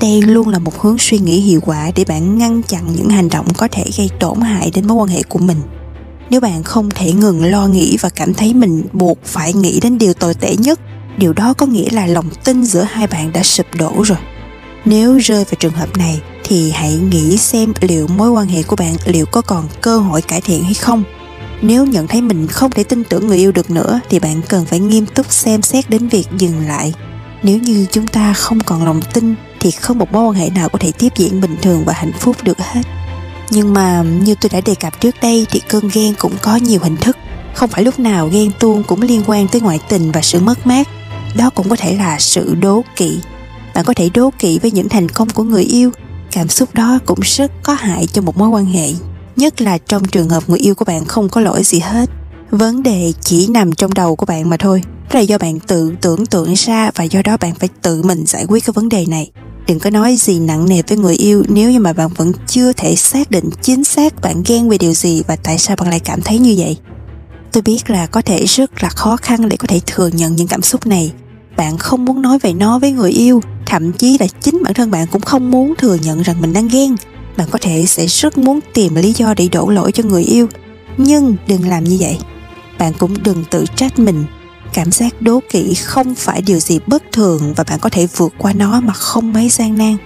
Đây 0.00 0.22
luôn 0.22 0.48
là 0.48 0.58
một 0.58 0.80
hướng 0.80 0.98
suy 0.98 1.18
nghĩ 1.18 1.40
hiệu 1.40 1.60
quả 1.60 1.90
để 1.96 2.04
bạn 2.04 2.38
ngăn 2.38 2.62
chặn 2.62 2.86
những 2.96 3.08
hành 3.08 3.28
động 3.28 3.46
có 3.56 3.68
thể 3.68 3.84
gây 3.98 4.10
tổn 4.20 4.40
hại 4.40 4.70
đến 4.74 4.86
mối 4.86 4.96
quan 4.96 5.08
hệ 5.08 5.22
của 5.28 5.38
mình. 5.38 5.60
Nếu 6.30 6.40
bạn 6.40 6.62
không 6.62 6.90
thể 6.90 7.12
ngừng 7.12 7.44
lo 7.44 7.66
nghĩ 7.66 7.96
và 8.00 8.08
cảm 8.08 8.34
thấy 8.34 8.54
mình 8.54 8.84
buộc 8.92 9.18
phải 9.24 9.52
nghĩ 9.52 9.80
đến 9.80 9.98
điều 9.98 10.14
tồi 10.14 10.34
tệ 10.34 10.56
nhất, 10.56 10.80
điều 11.18 11.32
đó 11.32 11.54
có 11.54 11.66
nghĩa 11.66 11.90
là 11.90 12.06
lòng 12.06 12.28
tin 12.44 12.64
giữa 12.64 12.86
hai 12.90 13.06
bạn 13.06 13.32
đã 13.32 13.42
sụp 13.42 13.66
đổ 13.78 13.92
rồi. 14.06 14.18
Nếu 14.84 15.18
rơi 15.18 15.44
vào 15.44 15.54
trường 15.58 15.72
hợp 15.72 15.96
này, 15.96 16.20
thì 16.44 16.70
hãy 16.70 16.94
nghĩ 16.94 17.36
xem 17.36 17.72
liệu 17.80 18.06
mối 18.06 18.30
quan 18.30 18.46
hệ 18.46 18.62
của 18.62 18.76
bạn 18.76 18.96
liệu 19.06 19.26
có 19.26 19.40
còn 19.40 19.68
cơ 19.80 19.98
hội 19.98 20.22
cải 20.22 20.40
thiện 20.40 20.64
hay 20.64 20.74
không 20.74 21.04
nếu 21.62 21.86
nhận 21.86 22.06
thấy 22.06 22.20
mình 22.20 22.46
không 22.46 22.70
thể 22.70 22.84
tin 22.84 23.04
tưởng 23.04 23.26
người 23.26 23.36
yêu 23.36 23.52
được 23.52 23.70
nữa, 23.70 24.00
thì 24.10 24.18
bạn 24.18 24.40
cần 24.48 24.64
phải 24.64 24.80
nghiêm 24.80 25.06
túc 25.06 25.32
xem 25.32 25.62
xét 25.62 25.90
đến 25.90 26.08
việc 26.08 26.26
dừng 26.38 26.66
lại. 26.66 26.94
Nếu 27.42 27.58
như 27.58 27.86
chúng 27.92 28.06
ta 28.06 28.32
không 28.32 28.60
còn 28.60 28.84
lòng 28.84 29.00
tin, 29.12 29.34
thì 29.60 29.70
không 29.70 29.98
một 29.98 30.12
mối 30.12 30.24
quan 30.24 30.34
hệ 30.34 30.50
nào 30.50 30.68
có 30.68 30.78
thể 30.78 30.92
tiếp 30.98 31.08
diễn 31.16 31.40
bình 31.40 31.56
thường 31.62 31.82
và 31.86 31.92
hạnh 31.92 32.12
phúc 32.20 32.36
được 32.42 32.58
hết. 32.58 32.82
Nhưng 33.50 33.74
mà, 33.74 34.02
như 34.02 34.34
tôi 34.40 34.50
đã 34.52 34.60
đề 34.60 34.74
cập 34.74 35.00
trước 35.00 35.14
đây, 35.22 35.46
thì 35.50 35.60
cơn 35.68 35.88
ghen 35.92 36.14
cũng 36.18 36.32
có 36.42 36.56
nhiều 36.56 36.80
hình 36.82 36.96
thức. 36.96 37.16
Không 37.54 37.70
phải 37.70 37.84
lúc 37.84 37.98
nào 37.98 38.28
ghen 38.32 38.50
tuông 38.58 38.82
cũng 38.82 39.02
liên 39.02 39.22
quan 39.26 39.48
tới 39.48 39.60
ngoại 39.60 39.80
tình 39.88 40.12
và 40.12 40.22
sự 40.22 40.40
mất 40.40 40.66
mát. 40.66 40.88
Đó 41.36 41.50
cũng 41.50 41.68
có 41.68 41.76
thể 41.76 41.96
là 41.96 42.18
sự 42.18 42.54
đố 42.54 42.84
kỵ. 42.96 43.18
Bạn 43.74 43.84
có 43.84 43.94
thể 43.96 44.10
đố 44.14 44.30
kỵ 44.38 44.58
với 44.58 44.70
những 44.70 44.88
thành 44.88 45.08
công 45.08 45.28
của 45.28 45.42
người 45.42 45.64
yêu. 45.64 45.90
Cảm 46.30 46.48
xúc 46.48 46.74
đó 46.74 46.98
cũng 47.06 47.20
rất 47.20 47.52
có 47.62 47.74
hại 47.74 48.06
cho 48.06 48.22
một 48.22 48.36
mối 48.36 48.48
quan 48.48 48.64
hệ 48.64 48.88
nhất 49.36 49.60
là 49.60 49.78
trong 49.78 50.04
trường 50.04 50.28
hợp 50.28 50.42
người 50.46 50.58
yêu 50.58 50.74
của 50.74 50.84
bạn 50.84 51.04
không 51.04 51.28
có 51.28 51.40
lỗi 51.40 51.62
gì 51.64 51.78
hết. 51.78 52.10
Vấn 52.50 52.82
đề 52.82 53.12
chỉ 53.20 53.46
nằm 53.46 53.72
trong 53.72 53.94
đầu 53.94 54.16
của 54.16 54.26
bạn 54.26 54.50
mà 54.50 54.56
thôi. 54.56 54.82
Đó 55.12 55.18
là 55.18 55.20
do 55.20 55.38
bạn 55.38 55.60
tự 55.60 55.92
tưởng 56.00 56.26
tượng 56.26 56.54
ra 56.54 56.90
và 56.94 57.04
do 57.04 57.22
đó 57.24 57.36
bạn 57.36 57.54
phải 57.54 57.68
tự 57.82 58.02
mình 58.02 58.24
giải 58.26 58.46
quyết 58.48 58.64
cái 58.66 58.72
vấn 58.72 58.88
đề 58.88 59.06
này. 59.06 59.30
Đừng 59.66 59.78
có 59.78 59.90
nói 59.90 60.16
gì 60.16 60.38
nặng 60.38 60.68
nề 60.68 60.82
với 60.88 60.98
người 60.98 61.14
yêu 61.14 61.42
nếu 61.48 61.70
như 61.70 61.80
mà 61.80 61.92
bạn 61.92 62.08
vẫn 62.16 62.32
chưa 62.46 62.72
thể 62.72 62.96
xác 62.96 63.30
định 63.30 63.50
chính 63.62 63.84
xác 63.84 64.20
bạn 64.20 64.42
ghen 64.46 64.68
về 64.68 64.78
điều 64.78 64.92
gì 64.92 65.22
và 65.26 65.36
tại 65.36 65.58
sao 65.58 65.76
bạn 65.76 65.90
lại 65.90 66.00
cảm 66.00 66.22
thấy 66.22 66.38
như 66.38 66.54
vậy. 66.58 66.76
Tôi 67.52 67.62
biết 67.62 67.90
là 67.90 68.06
có 68.06 68.22
thể 68.22 68.44
rất 68.44 68.82
là 68.82 68.88
khó 68.88 69.16
khăn 69.16 69.48
để 69.48 69.56
có 69.56 69.66
thể 69.66 69.80
thừa 69.86 70.08
nhận 70.08 70.36
những 70.36 70.48
cảm 70.48 70.62
xúc 70.62 70.86
này. 70.86 71.12
Bạn 71.56 71.78
không 71.78 72.04
muốn 72.04 72.22
nói 72.22 72.38
về 72.38 72.52
nó 72.52 72.78
với 72.78 72.92
người 72.92 73.10
yêu, 73.10 73.40
thậm 73.66 73.92
chí 73.92 74.18
là 74.18 74.26
chính 74.40 74.62
bản 74.62 74.74
thân 74.74 74.90
bạn 74.90 75.06
cũng 75.12 75.22
không 75.22 75.50
muốn 75.50 75.74
thừa 75.78 75.94
nhận 75.94 76.22
rằng 76.22 76.40
mình 76.40 76.52
đang 76.52 76.68
ghen 76.68 76.96
bạn 77.36 77.48
có 77.50 77.58
thể 77.62 77.86
sẽ 77.86 78.06
rất 78.06 78.38
muốn 78.38 78.60
tìm 78.74 78.94
lý 78.94 79.12
do 79.12 79.34
để 79.36 79.48
đổ 79.52 79.68
lỗi 79.68 79.92
cho 79.92 80.04
người 80.04 80.22
yêu, 80.22 80.48
nhưng 80.96 81.36
đừng 81.46 81.68
làm 81.68 81.84
như 81.84 81.96
vậy. 82.00 82.18
Bạn 82.78 82.92
cũng 82.98 83.22
đừng 83.22 83.44
tự 83.50 83.64
trách 83.76 83.98
mình. 83.98 84.24
Cảm 84.72 84.92
giác 84.92 85.22
đố 85.22 85.40
kỵ 85.50 85.74
không 85.74 86.14
phải 86.14 86.42
điều 86.42 86.58
gì 86.58 86.78
bất 86.86 87.02
thường 87.12 87.54
và 87.56 87.64
bạn 87.64 87.78
có 87.80 87.88
thể 87.88 88.06
vượt 88.16 88.32
qua 88.38 88.52
nó 88.52 88.80
mà 88.80 88.92
không 88.92 89.32
mấy 89.32 89.48
gian 89.48 89.78
nan. 89.78 89.96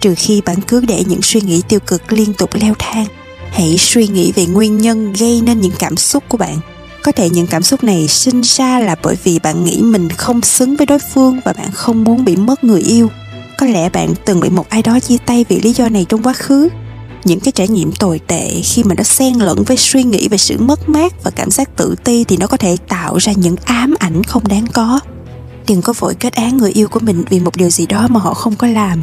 Trừ 0.00 0.14
khi 0.16 0.40
bạn 0.40 0.56
cứ 0.68 0.80
để 0.80 1.04
những 1.06 1.22
suy 1.22 1.40
nghĩ 1.40 1.62
tiêu 1.68 1.80
cực 1.80 2.12
liên 2.12 2.32
tục 2.32 2.50
leo 2.54 2.74
thang, 2.78 3.06
hãy 3.50 3.76
suy 3.78 4.08
nghĩ 4.08 4.32
về 4.32 4.46
nguyên 4.46 4.78
nhân 4.78 5.12
gây 5.12 5.40
nên 5.40 5.60
những 5.60 5.72
cảm 5.78 5.96
xúc 5.96 6.24
của 6.28 6.38
bạn. 6.38 6.58
Có 7.02 7.12
thể 7.12 7.30
những 7.30 7.46
cảm 7.46 7.62
xúc 7.62 7.84
này 7.84 8.08
sinh 8.08 8.40
ra 8.44 8.80
là 8.80 8.96
bởi 9.02 9.16
vì 9.24 9.38
bạn 9.38 9.64
nghĩ 9.64 9.82
mình 9.82 10.08
không 10.08 10.40
xứng 10.42 10.76
với 10.76 10.86
đối 10.86 10.98
phương 11.14 11.40
và 11.44 11.52
bạn 11.52 11.70
không 11.72 12.04
muốn 12.04 12.24
bị 12.24 12.36
mất 12.36 12.64
người 12.64 12.80
yêu 12.80 13.10
có 13.58 13.66
lẽ 13.66 13.88
bạn 13.88 14.14
từng 14.24 14.40
bị 14.40 14.50
một 14.50 14.68
ai 14.68 14.82
đó 14.82 15.00
chia 15.00 15.16
tay 15.26 15.44
vì 15.48 15.60
lý 15.60 15.72
do 15.72 15.88
này 15.88 16.06
trong 16.08 16.22
quá 16.22 16.32
khứ. 16.32 16.68
Những 17.24 17.40
cái 17.40 17.52
trải 17.52 17.68
nghiệm 17.68 17.92
tồi 17.92 18.20
tệ 18.26 18.50
khi 18.64 18.82
mà 18.84 18.94
nó 18.94 19.02
xen 19.02 19.34
lẫn 19.34 19.62
với 19.64 19.76
suy 19.76 20.02
nghĩ 20.02 20.28
về 20.28 20.38
sự 20.38 20.58
mất 20.58 20.88
mát 20.88 21.24
và 21.24 21.30
cảm 21.30 21.50
giác 21.50 21.76
tự 21.76 21.94
ti 22.04 22.24
thì 22.24 22.36
nó 22.36 22.46
có 22.46 22.56
thể 22.56 22.76
tạo 22.88 23.16
ra 23.16 23.32
những 23.36 23.56
ám 23.64 23.94
ảnh 23.98 24.24
không 24.24 24.48
đáng 24.48 24.66
có. 24.72 25.00
Đừng 25.68 25.82
có 25.82 25.92
vội 25.98 26.14
kết 26.14 26.34
án 26.34 26.56
người 26.56 26.72
yêu 26.72 26.88
của 26.88 27.00
mình 27.00 27.24
vì 27.30 27.40
một 27.40 27.56
điều 27.56 27.70
gì 27.70 27.86
đó 27.86 28.06
mà 28.10 28.20
họ 28.20 28.34
không 28.34 28.56
có 28.56 28.66
làm. 28.66 29.02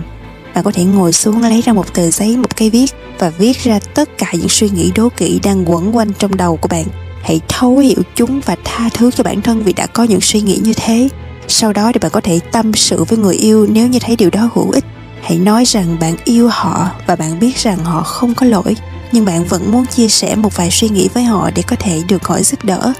Bạn 0.55 0.63
có 0.63 0.71
thể 0.71 0.83
ngồi 0.83 1.13
xuống 1.13 1.41
lấy 1.41 1.61
ra 1.61 1.73
một 1.73 1.93
tờ 1.93 2.11
giấy, 2.11 2.37
một 2.37 2.57
cây 2.57 2.69
viết 2.69 2.91
và 3.19 3.29
viết 3.29 3.63
ra 3.63 3.79
tất 3.79 4.17
cả 4.17 4.31
những 4.33 4.49
suy 4.49 4.69
nghĩ 4.69 4.91
đố 4.95 5.09
kỵ 5.17 5.39
đang 5.43 5.71
quẩn 5.71 5.95
quanh 5.95 6.11
trong 6.19 6.37
đầu 6.37 6.57
của 6.57 6.67
bạn. 6.67 6.85
Hãy 7.23 7.41
thấu 7.47 7.77
hiểu 7.77 8.01
chúng 8.15 8.41
và 8.45 8.55
tha 8.63 8.89
thứ 8.93 9.11
cho 9.11 9.23
bản 9.23 9.41
thân 9.41 9.63
vì 9.63 9.73
đã 9.73 9.87
có 9.87 10.03
những 10.03 10.21
suy 10.21 10.41
nghĩ 10.41 10.59
như 10.63 10.73
thế 10.73 11.09
sau 11.51 11.73
đó 11.73 11.91
thì 11.93 11.99
bạn 11.99 12.11
có 12.11 12.21
thể 12.21 12.39
tâm 12.51 12.73
sự 12.73 13.03
với 13.03 13.17
người 13.17 13.35
yêu 13.35 13.67
nếu 13.69 13.87
như 13.87 13.99
thấy 13.99 14.15
điều 14.15 14.29
đó 14.29 14.49
hữu 14.53 14.71
ích. 14.71 14.85
Hãy 15.21 15.37
nói 15.37 15.65
rằng 15.65 15.97
bạn 15.99 16.15
yêu 16.25 16.49
họ 16.51 16.89
và 17.07 17.15
bạn 17.15 17.39
biết 17.39 17.57
rằng 17.57 17.77
họ 17.77 18.03
không 18.03 18.33
có 18.33 18.45
lỗi, 18.45 18.75
nhưng 19.11 19.25
bạn 19.25 19.45
vẫn 19.45 19.71
muốn 19.71 19.85
chia 19.85 20.07
sẻ 20.07 20.35
một 20.35 20.55
vài 20.55 20.71
suy 20.71 20.89
nghĩ 20.89 21.09
với 21.13 21.23
họ 21.23 21.49
để 21.55 21.63
có 21.67 21.75
thể 21.79 22.01
được 22.07 22.23
họ 22.23 22.41
giúp 22.41 22.65
đỡ. 22.65 22.93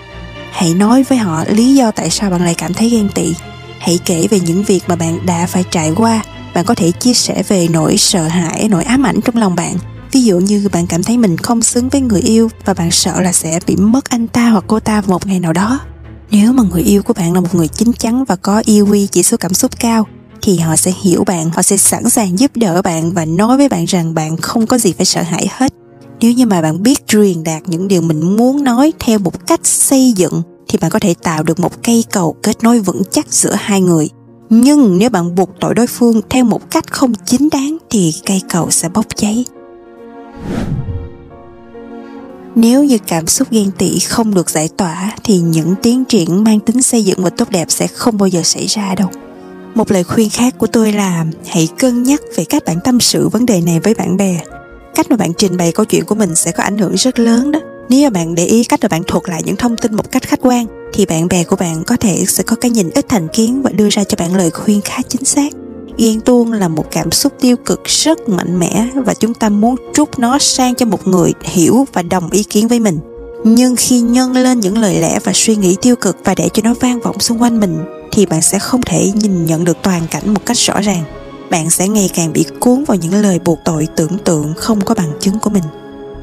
Hãy 0.52 0.74
nói 0.74 1.04
với 1.04 1.18
họ 1.18 1.44
lý 1.48 1.76
do 1.76 1.92
tại 1.92 2.10
sao 2.10 2.30
bạn 2.30 2.44
lại 2.44 2.56
cảm 2.56 2.74
thấy 2.74 2.90
ghen 2.90 3.10
tị. 3.16 3.34
Hãy 3.80 4.00
kể 4.06 4.28
về 4.30 4.40
những 4.40 4.64
việc 4.64 4.84
mà 4.88 4.96
bạn 4.96 5.26
đã 5.26 5.46
phải 5.46 5.64
trải 5.72 5.92
qua. 5.96 6.24
Bạn 6.54 6.66
có 6.66 6.76
thể 6.76 6.92
chia 6.92 7.14
sẻ 7.14 7.44
về 7.48 7.68
nỗi 7.68 7.98
sợ 7.98 8.24
hãi, 8.24 8.68
nỗi 8.70 8.84
ám 8.84 9.06
ảnh 9.06 9.22
trong 9.22 9.38
lòng 9.38 9.56
bạn. 9.56 9.76
Ví 10.12 10.24
dụ 10.24 10.40
như 10.40 10.70
bạn 10.72 10.88
cảm 10.88 11.04
thấy 11.04 11.18
mình 11.18 11.38
không 11.38 11.62
xứng 11.62 11.90
với 11.90 12.02
người 12.02 12.22
yêu 12.22 12.50
và 12.66 12.74
bạn 12.74 12.92
sợ 12.92 13.22
là 13.22 13.32
sẽ 13.32 13.60
bị 13.68 13.76
mất 13.76 14.10
anh 14.10 14.28
ta 14.28 14.50
hoặc 14.50 14.64
cô 14.68 14.80
ta 14.80 15.02
một 15.08 15.28
ngày 15.28 15.40
nào 15.40 15.54
đó 15.54 15.80
nếu 16.32 16.54
mà 16.54 16.64
người 16.72 16.82
yêu 16.82 17.04
của 17.04 17.14
bạn 17.14 17.34
là 17.34 17.40
một 17.40 17.56
người 17.56 17.68
chín 17.68 17.94
chắn 17.94 18.24
và 18.24 18.36
có 18.36 18.62
EQ 18.62 19.08
chỉ 19.12 19.24
số 19.24 19.38
cảm 19.38 19.54
xúc 19.54 19.72
cao 19.80 20.08
thì 20.42 20.58
họ 20.58 20.76
sẽ 20.76 20.94
hiểu 21.02 21.24
bạn, 21.24 21.50
họ 21.50 21.62
sẽ 21.62 21.78
sẵn 21.78 22.10
sàng 22.10 22.40
giúp 22.40 22.52
đỡ 22.56 22.82
bạn 22.82 23.12
và 23.12 23.26
nói 23.26 23.58
với 23.58 23.70
bạn 23.70 23.86
rằng 23.86 24.14
bạn 24.14 24.38
không 24.38 24.68
có 24.68 24.78
gì 24.78 24.94
phải 24.94 25.06
sợ 25.06 25.22
hãi 25.22 25.48
hết. 25.52 25.74
Nếu 26.20 26.32
như 26.32 26.46
mà 26.46 26.62
bạn 26.62 26.84
biết 26.84 27.08
truyền 27.08 27.44
đạt 27.44 27.62
những 27.66 27.88
điều 27.88 28.02
mình 28.02 28.38
muốn 28.38 28.64
nói 28.64 28.94
theo 29.00 29.20
một 29.20 29.48
cách 29.48 29.60
xây 29.64 30.12
dựng 30.12 30.42
thì 30.68 30.78
bạn 30.82 30.92
có 30.92 31.00
thể 31.00 31.14
tạo 31.14 31.44
được 31.44 31.60
một 31.60 31.84
cây 31.84 32.06
cầu 32.12 32.36
kết 32.44 32.64
nối 32.64 32.80
vững 32.80 33.02
chắc 33.12 33.34
giữa 33.34 33.56
hai 33.60 33.82
người. 33.82 34.10
Nhưng 34.50 34.98
nếu 34.98 35.10
bạn 35.10 35.36
buộc 35.36 35.50
tội 35.60 35.76
đối 35.76 35.88
phương 35.88 36.22
theo 36.30 36.44
một 36.44 36.72
cách 36.72 36.92
không 36.92 37.14
chính 37.26 37.50
đáng 37.52 37.78
thì 37.90 38.14
cây 38.26 38.42
cầu 38.50 38.72
sẽ 38.72 38.90
bốc 38.90 39.06
cháy. 39.16 39.46
Nếu 42.56 42.84
như 42.84 42.98
cảm 43.08 43.28
xúc 43.28 43.48
ghen 43.52 43.72
tị 43.78 44.00
không 44.00 44.34
được 44.34 44.50
giải 44.50 44.70
tỏa, 44.78 45.16
thì 45.24 45.40
những 45.40 45.76
tiến 45.82 46.06
triển 46.06 46.44
mang 46.44 46.60
tính 46.60 46.82
xây 46.82 47.04
dựng 47.04 47.24
và 47.24 47.30
tốt 47.30 47.50
đẹp 47.50 47.66
sẽ 47.70 47.88
không 47.88 48.18
bao 48.18 48.28
giờ 48.28 48.42
xảy 48.44 48.68
ra 48.68 48.96
đâu. 48.96 49.10
Một 49.76 49.92
lời 49.92 50.04
khuyên 50.04 50.30
khác 50.30 50.56
của 50.58 50.68
tôi 50.68 50.94
là, 50.94 51.26
hãy 51.48 51.68
cân 51.80 52.04
nhắc 52.04 52.22
về 52.36 52.46
cách 52.46 52.64
bạn 52.66 52.78
tâm 52.84 53.00
sự 53.00 53.30
vấn 53.30 53.46
đề 53.46 53.62
này 53.62 53.80
với 53.80 53.94
bạn 53.94 54.18
bè. 54.18 54.40
Cách 54.96 55.10
mà 55.10 55.16
bạn 55.16 55.34
trình 55.38 55.58
bày 55.58 55.72
câu 55.72 55.86
chuyện 55.86 56.06
của 56.06 56.16
mình 56.16 56.36
sẽ 56.36 56.52
có 56.52 56.64
ảnh 56.64 56.78
hưởng 56.78 56.96
rất 56.96 57.20
lớn 57.20 57.52
đó. 57.52 57.60
Nếu 57.90 58.04
mà 58.04 58.10
bạn 58.10 58.36
để 58.36 58.46
ý 58.46 58.64
cách 58.64 58.80
mà 58.82 58.88
bạn 58.88 59.04
thuật 59.08 59.24
lại 59.30 59.42
những 59.46 59.56
thông 59.56 59.78
tin 59.78 59.96
một 59.96 60.12
cách 60.12 60.24
khách 60.24 60.40
quan, 60.42 60.66
thì 60.94 61.06
bạn 61.06 61.28
bè 61.28 61.44
của 61.44 61.56
bạn 61.56 61.84
có 61.84 61.98
thể 61.98 62.26
sẽ 62.28 62.44
có 62.44 62.56
cái 62.56 62.72
nhìn 62.72 62.90
ít 62.90 63.06
thành 63.10 63.28
kiến 63.34 63.62
và 63.62 63.70
đưa 63.70 63.90
ra 63.90 64.04
cho 64.04 64.16
bạn 64.20 64.36
lời 64.36 64.52
khuyên 64.52 64.82
khá 64.82 64.98
chính 65.10 65.26
xác 65.26 65.54
ghen 65.98 66.22
tuông 66.22 66.52
là 66.52 66.68
một 66.68 66.86
cảm 66.92 67.12
xúc 67.12 67.34
tiêu 67.40 67.56
cực 67.66 67.84
rất 67.86 68.30
mạnh 68.30 68.60
mẽ 68.60 68.88
và 68.96 69.14
chúng 69.14 69.34
ta 69.34 69.50
muốn 69.50 69.76
trút 69.94 70.20
nó 70.20 70.40
sang 70.40 70.76
cho 70.76 70.86
một 70.86 71.08
người 71.08 71.34
hiểu 71.44 71.88
và 71.94 72.02
đồng 72.02 72.30
ý 72.30 72.44
kiến 72.44 72.68
với 72.68 72.80
mình. 72.80 73.00
Nhưng 73.44 73.76
khi 73.76 74.02
nhân 74.02 74.34
lên 74.34 74.60
những 74.60 74.78
lời 74.78 75.02
lẽ 75.02 75.20
và 75.24 75.32
suy 75.36 75.56
nghĩ 75.56 75.76
tiêu 75.82 75.96
cực 75.96 76.18
và 76.24 76.36
để 76.36 76.50
cho 76.54 76.62
nó 76.64 76.74
vang 76.80 77.00
vọng 77.00 77.20
xung 77.20 77.42
quanh 77.42 77.60
mình, 77.60 77.78
thì 78.12 78.26
bạn 78.26 78.42
sẽ 78.42 78.60
không 78.60 78.82
thể 78.82 79.12
nhìn 79.16 79.46
nhận 79.46 79.64
được 79.64 79.78
toàn 79.82 80.02
cảnh 80.12 80.34
một 80.34 80.46
cách 80.46 80.58
rõ 80.58 80.82
ràng. 80.82 81.04
Bạn 81.50 81.70
sẽ 81.70 81.88
ngày 81.88 82.10
càng 82.14 82.34
bị 82.34 82.46
cuốn 82.60 82.84
vào 82.84 82.98
những 82.98 83.14
lời 83.14 83.40
buộc 83.46 83.60
tội 83.66 83.88
tưởng 83.96 84.18
tượng 84.18 84.54
không 84.58 84.82
có 84.82 84.96
bằng 84.96 85.12
chứng 85.20 85.40
của 85.40 85.50
mình. 85.50 85.64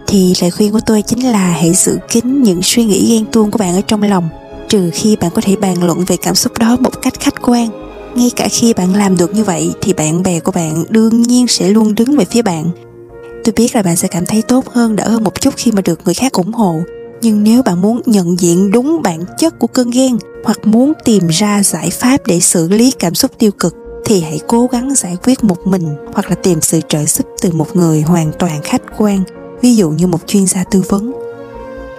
Thì 0.06 0.34
lời 0.40 0.50
khuyên 0.50 0.72
của 0.72 0.80
tôi 0.87 1.02
chính 1.02 1.32
là 1.32 1.38
hãy 1.38 1.75
giữ 1.75 1.98
kín 2.08 2.42
những 2.42 2.60
suy 2.62 2.84
nghĩ 2.84 3.10
ghen 3.10 3.26
tuông 3.32 3.50
của 3.50 3.58
bạn 3.58 3.75
ở 3.75 3.80
trong 3.80 4.02
lòng, 4.02 4.28
trừ 4.68 4.90
khi 4.94 5.16
bạn 5.16 5.30
có 5.34 5.40
thể 5.44 5.56
bàn 5.56 5.82
luận 5.82 6.04
về 6.04 6.16
cảm 6.16 6.34
xúc 6.34 6.58
đó 6.58 6.76
một 6.80 7.02
cách 7.02 7.20
khách 7.20 7.42
quan 7.42 7.88
ngay 8.18 8.30
cả 8.37 8.48
khi 8.50 8.75
bạn 8.75 8.94
làm 8.94 9.16
được 9.16 9.34
như 9.34 9.44
vậy, 9.44 9.72
thì 9.80 9.92
bạn 9.92 10.22
bè 10.22 10.40
của 10.40 10.52
bạn 10.52 10.84
đương 10.88 11.22
nhiên 11.22 11.46
sẽ 11.48 11.68
luôn 11.68 11.94
đứng 11.94 12.16
về 12.16 12.25
phía 12.25 12.42
bạn. 12.42 12.70
Tôi 13.44 13.52
biết 13.56 13.75
là 13.76 13.82
bạn 13.82 13.96
sẽ 13.96 14.08
cảm 14.08 14.26
thấy 14.26 14.42
tốt 14.42 14.68
hơn, 14.68 14.96
đỡ 14.96 15.08
hơn 15.08 15.25
một 15.25 15.40
chút 15.40 15.54
khi 15.56 15.72
mà 15.72 15.82
được 15.82 16.00
người 16.04 16.14
khác 16.14 16.32
ủng 16.32 16.52
hộ. 16.52 16.80
Nhưng 17.22 17.42
nếu 17.42 17.62
bạn 17.62 17.80
muốn 17.80 18.00
nhận 18.06 18.40
diện 18.40 18.70
đúng 18.70 19.02
bản 19.02 19.25
chất 19.38 19.58
của 19.58 19.66
cơn 19.66 19.90
ghen, 19.90 20.18
hoặc 20.44 20.66
muốn 20.66 20.92
tìm 21.04 21.28
ra 21.28 21.62
giải 21.62 21.90
pháp 21.90 22.26
để 22.26 22.40
xử 22.40 22.68
lý 22.68 22.90
cảm 22.90 23.14
xúc 23.14 23.30
tiêu 23.38 23.50
cực, 23.50 23.75
thì 24.04 24.20
hãy 24.20 24.40
cố 24.48 24.66
gắng 24.72 24.94
giải 24.94 25.16
quyết 25.25 25.44
một 25.44 25.66
mình, 25.66 25.88
hoặc 26.12 26.30
là 26.30 26.34
tìm 26.34 26.60
sự 26.60 26.80
trợ 26.88 27.04
giúp 27.04 27.26
từ 27.42 27.52
một 27.52 27.76
người 27.76 28.02
hoàn 28.02 28.32
toàn 28.38 28.60
khách 28.64 28.82
quan, 28.98 29.22
ví 29.62 29.76
dụ 29.76 29.90
như 29.90 30.06
một 30.06 30.26
chuyên 30.26 30.46
gia 30.46 30.64
tư 30.64 30.82
vấn. 30.88 31.12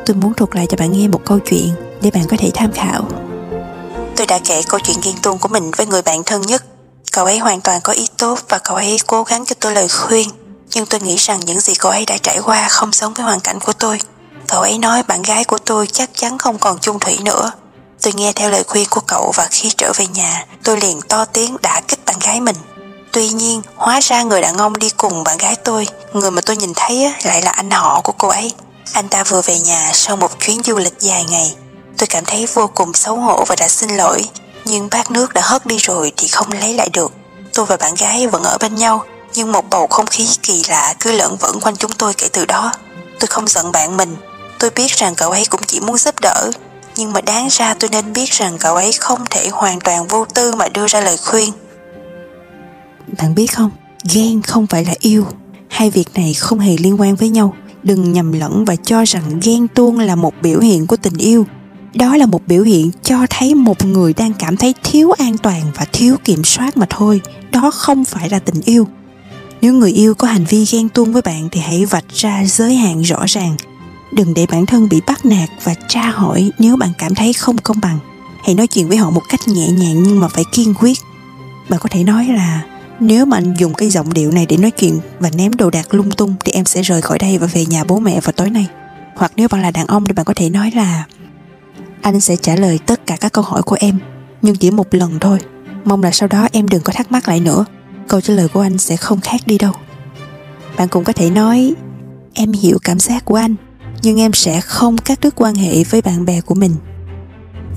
Tôi 0.06 0.16
muốn 0.16 0.34
thuật 0.34 0.56
lại 0.56 0.66
cho 0.70 0.78
bạn 0.80 0.92
nghe 0.92 1.08
một 1.08 1.26
câu 1.26 1.40
chuyện 1.40 1.68
để 2.02 2.12
bạn 2.12 2.24
có 2.30 2.38
thể 2.40 2.52
tham 2.54 2.72
khảo. 2.72 3.29
Tôi 4.20 4.28
đã 4.28 4.40
kể 4.46 4.62
câu 4.70 4.80
chuyện 4.80 4.98
ghen 5.04 5.16
tuông 5.22 5.38
của 5.38 5.48
mình 5.48 5.72
với 5.72 5.86
người 5.86 6.02
bạn 6.02 6.24
thân 6.24 6.42
nhất. 6.42 6.64
Cậu 7.12 7.26
ấy 7.26 7.38
hoàn 7.40 7.62
toàn 7.62 7.82
có 7.82 7.94
ý 7.94 8.08
tốt 8.18 8.40
và 8.50 8.58
cậu 8.58 8.76
ấy 8.76 8.98
cố 9.08 9.24
gắng 9.24 9.46
cho 9.46 9.56
tôi 9.60 9.74
lời 9.74 9.88
khuyên. 9.90 10.30
Nhưng 10.74 10.86
tôi 10.86 11.00
nghĩ 11.00 11.16
rằng 11.16 11.40
những 11.40 11.60
gì 11.60 11.76
cậu 11.76 11.92
ấy 11.92 12.06
đã 12.06 12.18
trải 12.18 12.40
qua 12.40 12.68
không 12.70 12.92
giống 12.94 13.14
với 13.14 13.26
hoàn 13.26 13.40
cảnh 13.40 13.60
của 13.60 13.74
tôi. 13.74 14.00
Cậu 14.48 14.62
ấy 14.62 14.78
nói 14.78 15.04
bạn 15.04 15.22
gái 15.22 15.44
của 15.44 15.58
tôi 15.58 15.88
chắc 15.88 16.10
chắn 16.14 16.38
không 16.38 16.60
còn 16.60 16.80
chung 16.80 17.00
thủy 17.00 17.18
nữa. 17.22 17.52
Tôi 18.02 18.14
nghe 18.14 18.34
theo 18.34 18.50
lời 18.50 18.64
khuyên 18.68 18.88
của 18.90 19.02
cậu 19.02 19.32
và 19.36 19.48
khi 19.52 19.72
trở 19.78 19.92
về 19.96 20.08
nhà, 20.08 20.46
tôi 20.64 20.78
liền 20.82 21.02
to 21.02 21.26
tiếng 21.26 21.58
đã 21.62 21.82
kích 21.88 22.06
bạn 22.06 22.16
gái 22.22 22.42
mình. 22.42 22.56
Tuy 23.12 23.30
nhiên, 23.30 23.62
hóa 23.76 24.00
ra 24.02 24.24
người 24.24 24.42
đàn 24.42 24.58
ông 24.58 24.80
đi 24.80 24.90
cùng 24.90 25.24
bạn 25.24 25.38
gái 25.38 25.56
tôi, 25.56 25.88
người 26.14 26.32
mà 26.32 26.42
tôi 26.42 26.58
nhìn 26.58 26.74
thấy 26.76 27.14
lại 27.24 27.42
là 27.42 27.52
anh 27.52 27.72
họ 27.72 28.02
của 28.02 28.14
cô 28.18 28.28
ấy. 28.28 28.52
Anh 28.94 29.10
ta 29.10 29.24
vừa 29.24 29.42
về 29.42 29.60
nhà 29.60 29.92
sau 29.94 30.16
một 30.16 30.40
chuyến 30.40 30.64
du 30.64 30.78
lịch 30.78 31.00
dài 31.00 31.26
ngày. 31.30 31.56
Tôi 32.00 32.08
cảm 32.08 32.24
thấy 32.26 32.48
vô 32.54 32.70
cùng 32.76 32.94
xấu 32.94 33.16
hổ 33.16 33.46
và 33.48 33.56
đã 33.60 33.68
xin 33.68 33.90
lỗi, 33.90 34.22
nhưng 34.66 34.88
bát 34.92 35.12
nước 35.12 35.34
đã 35.34 35.42
hất 35.44 35.66
đi 35.66 35.78
rồi 35.78 36.12
thì 36.18 36.28
không 36.28 36.52
lấy 36.52 36.74
lại 36.74 36.90
được. 36.94 37.12
Tôi 37.54 37.66
và 37.66 37.78
bạn 37.78 37.96
gái 37.96 38.28
vẫn 38.28 38.44
ở 38.44 38.58
bên 38.62 38.76
nhau, 38.76 39.04
nhưng 39.36 39.52
một 39.52 39.70
bầu 39.70 39.88
không 39.88 40.06
khí 40.06 40.28
kỳ 40.44 40.64
lạ 40.70 40.96
cứ 41.00 41.12
lẫn 41.12 41.36
vẫn 41.40 41.60
quanh 41.60 41.76
chúng 41.76 41.92
tôi 41.92 42.14
kể 42.14 42.28
từ 42.34 42.46
đó. 42.46 42.72
Tôi 43.20 43.28
không 43.28 43.48
giận 43.48 43.72
bạn 43.72 43.98
mình, 43.98 44.16
tôi 44.60 44.70
biết 44.76 44.92
rằng 44.92 45.16
cậu 45.16 45.32
ấy 45.32 45.46
cũng 45.50 45.62
chỉ 45.68 45.80
muốn 45.80 45.98
giúp 45.98 46.16
đỡ, 46.22 46.52
nhưng 46.96 47.14
mà 47.14 47.22
đáng 47.22 47.48
ra 47.52 47.74
tôi 47.74 47.90
nên 47.90 48.14
biết 48.14 48.32
rằng 48.32 48.58
cậu 48.60 48.76
ấy 48.76 48.92
không 48.94 49.20
thể 49.30 49.50
hoàn 49.50 49.80
toàn 49.80 50.08
vô 50.08 50.26
tư 50.34 50.56
mà 50.56 50.68
đưa 50.68 50.88
ra 50.88 51.02
lời 51.02 51.18
khuyên. 51.18 51.54
Bạn 53.18 53.36
biết 53.36 53.48
không, 53.48 53.72
ghen 54.14 54.42
không 54.42 54.68
phải 54.68 54.86
là 54.86 54.94
yêu, 55.00 55.26
hai 55.70 55.90
việc 55.90 56.08
này 56.16 56.34
không 56.34 56.60
hề 56.60 56.78
liên 56.78 57.02
quan 57.02 57.16
với 57.16 57.30
nhau. 57.30 57.56
Đừng 57.84 58.14
nhầm 58.14 58.32
lẫn 58.32 58.66
và 58.66 58.76
cho 58.76 59.04
rằng 59.04 59.40
ghen 59.44 59.68
tuông 59.68 60.00
là 60.00 60.16
một 60.16 60.34
biểu 60.42 60.60
hiện 60.60 60.88
của 60.88 60.98
tình 60.98 61.18
yêu. 61.18 61.46
Đó 61.94 62.18
là 62.18 62.26
một 62.26 62.42
biểu 62.48 62.64
hiện 62.64 62.92
cho 63.04 63.26
thấy 63.30 63.56
một 63.56 63.86
người 63.86 64.14
đang 64.14 64.34
cảm 64.34 64.58
thấy 64.58 64.74
thiếu 64.84 65.12
an 65.12 65.38
toàn 65.38 65.62
và 65.76 65.86
thiếu 65.94 66.16
kiểm 66.24 66.44
soát 66.44 66.78
mà 66.78 66.86
thôi. 66.90 67.22
Đó 67.52 67.72
không 67.72 68.06
phải 68.06 68.30
là 68.30 68.40
tình 68.40 68.62
yêu. 68.66 68.88
Nếu 69.62 69.74
người 69.74 69.92
yêu 69.92 70.14
có 70.14 70.28
hành 70.28 70.46
vi 70.46 70.66
ghen 70.72 70.90
tuông 70.90 71.14
với 71.14 71.22
bạn 71.22 71.50
thì 71.52 71.60
hãy 71.60 71.86
vạch 71.86 72.06
ra 72.14 72.44
giới 72.46 72.76
hạn 72.76 73.02
rõ 73.02 73.26
ràng. 73.28 73.56
Đừng 74.12 74.34
để 74.34 74.46
bản 74.52 74.66
thân 74.66 74.90
bị 74.90 75.02
bắt 75.08 75.26
nạt 75.26 75.50
và 75.64 75.76
tra 75.88 76.02
hỏi 76.02 76.52
nếu 76.60 76.78
bạn 76.78 76.90
cảm 76.98 77.16
thấy 77.16 77.34
không 77.34 77.58
công 77.58 77.82
bằng. 77.82 78.00
Hãy 78.44 78.56
nói 78.56 78.68
chuyện 78.68 78.88
với 78.88 78.98
họ 78.98 79.10
một 79.10 79.22
cách 79.30 79.48
nhẹ 79.48 79.68
nhàng 79.68 80.04
nhưng 80.04 80.20
mà 80.20 80.28
phải 80.28 80.44
kiên 80.52 80.74
quyết. 80.80 80.98
Bạn 81.70 81.80
có 81.80 81.90
thể 81.92 82.04
nói 82.04 82.26
là, 82.26 82.64
nếu 83.00 83.26
mà 83.26 83.38
anh 83.38 83.54
dùng 83.58 83.74
cái 83.74 83.90
giọng 83.90 84.14
điệu 84.14 84.32
này 84.32 84.46
để 84.46 84.58
nói 84.58 84.72
chuyện 84.72 85.00
và 85.20 85.30
ném 85.30 85.54
đồ 85.54 85.70
đạc 85.70 85.94
lung 85.94 86.12
tung 86.12 86.36
thì 86.46 86.52
em 86.52 86.66
sẽ 86.66 86.82
rời 86.82 87.02
khỏi 87.02 87.20
đây 87.20 87.38
và 87.38 87.48
về 87.48 87.66
nhà 87.66 87.84
bố 87.84 88.00
mẹ 88.00 88.22
vào 88.22 88.32
tối 88.32 88.50
nay. 88.50 88.68
Hoặc 89.16 89.32
nếu 89.36 89.48
bạn 89.48 89.62
là 89.62 89.72
đàn 89.72 89.88
ông 89.88 90.06
thì 90.06 90.14
bạn 90.14 90.26
có 90.26 90.34
thể 90.36 90.50
nói 90.50 90.72
là 90.76 91.06
anh 92.02 92.22
sẽ 92.22 92.36
trả 92.36 92.56
lời 92.56 92.80
tất 92.86 93.08
cả 93.08 93.18
các 93.20 93.34
câu 93.34 93.44
hỏi 93.44 93.62
của 93.64 93.78
em, 93.80 94.00
nhưng 94.42 94.56
chỉ 94.56 94.72
một 94.72 94.96
lần 94.96 95.20
thôi. 95.20 95.40
Mong 95.86 96.04
là 96.04 96.12
sau 96.12 96.28
đó 96.28 96.48
em 96.52 96.68
đừng 96.68 96.82
có 96.82 96.94
thắc 96.94 97.12
mắc 97.12 97.28
lại 97.28 97.40
nữa. 97.40 97.66
Câu 98.08 98.22
trả 98.22 98.34
lời 98.34 98.48
của 98.48 98.62
anh 98.62 98.78
sẽ 98.78 98.98
không 98.98 99.22
khác 99.22 99.42
đi 99.46 99.58
đâu. 99.58 99.74
Bạn 100.78 100.88
cũng 100.88 101.04
có 101.04 101.14
thể 101.14 101.30
nói, 101.30 101.74
em 102.34 102.52
hiểu 102.52 102.78
cảm 102.84 103.00
giác 103.00 103.26
của 103.26 103.36
anh, 103.36 103.56
nhưng 104.02 104.20
em 104.20 104.34
sẽ 104.34 104.62
không 104.62 104.98
cắt 104.98 105.20
đứt 105.22 105.36
quan 105.36 105.56
hệ 105.56 105.84
với 105.84 106.02
bạn 106.02 106.26
bè 106.26 106.42
của 106.42 106.56
mình 106.56 106.76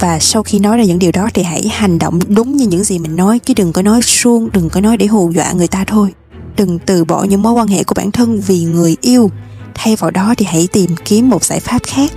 và 0.00 0.18
sau 0.18 0.42
khi 0.42 0.58
nói 0.58 0.76
ra 0.76 0.84
những 0.84 0.98
điều 0.98 1.12
đó 1.12 1.28
thì 1.34 1.42
hãy 1.42 1.68
hành 1.68 1.98
động 1.98 2.18
đúng 2.28 2.56
như 2.56 2.66
những 2.66 2.84
gì 2.84 2.98
mình 2.98 3.16
nói, 3.16 3.38
chứ 3.38 3.54
đừng 3.56 3.72
có 3.72 3.82
nói 3.82 4.02
suông, 4.02 4.48
đừng 4.52 4.68
có 4.68 4.80
nói 4.80 4.96
để 4.96 5.06
hù 5.06 5.32
dọa 5.32 5.52
người 5.52 5.68
ta 5.68 5.84
thôi 5.84 6.12
đừng 6.56 6.78
từ 6.78 7.04
bỏ 7.04 7.24
những 7.24 7.42
mối 7.42 7.52
quan 7.52 7.68
hệ 7.68 7.84
của 7.84 7.94
bản 7.94 8.10
thân 8.10 8.40
vì 8.40 8.64
người 8.64 8.96
yêu 9.00 9.30
thay 9.74 9.96
vào 9.96 10.10
đó 10.10 10.34
thì 10.36 10.46
hãy 10.46 10.68
tìm 10.72 10.90
kiếm 11.04 11.30
một 11.30 11.44
giải 11.44 11.60
pháp 11.60 11.82
khác 11.86 12.12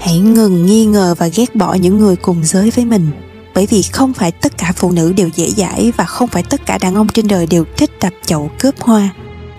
hãy 0.00 0.18
ngừng 0.18 0.66
nghi 0.66 0.86
ngờ 0.86 1.14
và 1.18 1.26
ghét 1.26 1.54
bỏ 1.54 1.74
những 1.74 1.98
người 1.98 2.16
cùng 2.16 2.44
giới 2.44 2.70
với 2.70 2.84
mình. 2.84 3.10
Bởi 3.54 3.66
vì 3.66 3.82
không 3.82 4.12
phải 4.12 4.32
tất 4.32 4.58
cả 4.58 4.72
phụ 4.76 4.92
nữ 4.92 5.12
đều 5.12 5.28
dễ 5.28 5.50
dãi 5.50 5.92
và 5.96 6.04
không 6.04 6.28
phải 6.28 6.42
tất 6.42 6.66
cả 6.66 6.78
đàn 6.78 6.94
ông 6.94 7.08
trên 7.08 7.28
đời 7.28 7.46
đều 7.46 7.64
thích 7.76 7.90
đập 8.00 8.12
chậu 8.26 8.50
cướp 8.58 8.80
hoa. 8.80 9.10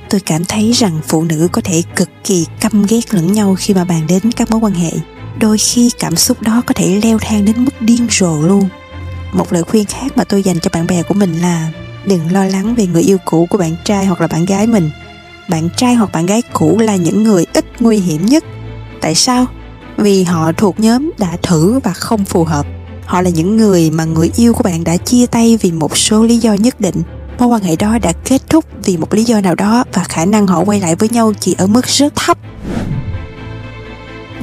Tôi 0.10 0.22
cảm 0.22 0.46
thấy 0.46 0.72
rằng 0.72 1.00
phụ 1.08 1.24
nữ 1.24 1.48
có 1.52 1.62
thể 1.62 1.84
cực 1.96 2.10
kỳ 2.24 2.46
căm 2.60 2.86
ghét 2.90 3.14
lẫn 3.14 3.34
nhau 3.34 3.56
khi 3.60 3.74
mà 3.74 3.86
bàn 3.86 4.08
đến 4.08 4.32
các 4.32 4.52
mối 4.52 4.60
quan 4.60 4.74
hệ. 4.74 4.92
Đôi 5.40 5.58
khi 5.58 5.92
cảm 6.00 6.16
xúc 6.16 6.42
đó 6.42 6.62
có 6.66 6.74
thể 6.74 7.00
leo 7.04 7.18
thang 7.20 7.46
đến 7.46 7.66
mức 7.66 7.82
điên 7.82 8.08
rồ 8.12 8.42
luôn. 8.42 8.70
Một 9.34 9.54
lời 9.54 9.64
khuyên 9.64 9.86
khác 9.86 10.18
mà 10.18 10.24
tôi 10.24 10.44
dành 10.44 10.60
cho 10.60 10.70
bạn 10.74 10.88
bè 10.88 11.04
của 11.04 11.14
mình 11.14 11.42
là 11.42 11.72
đừng 12.06 12.32
lo 12.32 12.46
lắng 12.46 12.76
về 12.76 12.88
người 12.88 13.02
yêu 13.02 13.18
cũ 13.26 13.48
của 13.50 13.58
bạn 13.58 13.76
trai 13.86 14.06
hoặc 14.06 14.22
là 14.22 14.28
bạn 14.28 14.46
gái 14.46 14.68
mình. 14.68 14.90
Bạn 15.50 15.70
trai 15.78 15.96
hoặc 15.96 16.12
bạn 16.12 16.26
gái 16.26 16.42
cũ 16.54 16.80
là 16.80 16.96
những 16.96 17.24
người 17.24 17.46
ít 17.54 17.66
nguy 17.80 17.98
hiểm 17.98 18.26
nhất. 18.26 18.44
Tại 19.02 19.16
sao? 19.16 19.46
Vì 19.98 20.24
họ 20.24 20.52
thuộc 20.52 20.80
nhóm 20.80 21.12
đã 21.18 21.38
thử 21.42 21.80
và 21.80 21.94
không 21.94 22.26
phù 22.26 22.44
hợp. 22.44 22.66
Họ 23.06 23.22
là 23.22 23.30
những 23.30 23.58
người 23.58 23.92
mà 23.92 24.06
người 24.06 24.32
yêu 24.36 24.54
của 24.54 24.64
bạn 24.64 24.84
đã 24.84 24.98
chia 24.98 25.26
tay 25.26 25.58
vì 25.62 25.72
một 25.72 25.98
số 25.98 26.24
lý 26.24 26.38
do 26.38 26.54
nhất 26.54 26.82
định. 26.82 27.04
Mối 27.40 27.48
quan 27.48 27.62
hệ 27.62 27.76
đó 27.76 27.98
đã 28.02 28.14
kết 28.26 28.42
thúc 28.50 28.66
vì 28.84 28.98
một 28.98 29.14
lý 29.14 29.24
do 29.24 29.42
nào 29.42 29.56
đó 29.56 29.84
và 29.94 30.04
khả 30.04 30.26
năng 30.26 30.48
họ 30.48 30.64
quay 30.64 30.80
lại 30.80 30.96
với 30.96 31.10
nhau 31.10 31.34
chỉ 31.40 31.56
ở 31.58 31.68
mức 31.68 31.88
rất 31.88 32.16
thấp. 32.16 32.38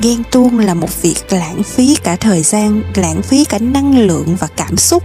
Ghen 0.03 0.23
tuông 0.31 0.59
là 0.59 0.75
một 0.75 1.03
việc 1.03 1.17
lãng 1.31 1.63
phí 1.63 1.97
cả 2.05 2.17
thời 2.17 2.43
gian, 2.43 2.83
lãng 2.95 3.23
phí 3.23 3.45
cả 3.45 3.59
năng 3.59 3.99
lượng 3.99 4.37
và 4.41 4.47
cảm 4.57 4.77
xúc. 4.77 5.03